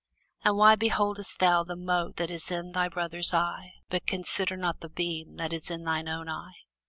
[0.43, 4.79] And why beholdest thou the mote that is in thy brother's eye, but considerest not
[4.79, 6.55] the beam that is in thine own eye?